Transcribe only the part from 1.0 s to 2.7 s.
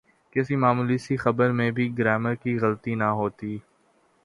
خبر میں بھی گرائمر کی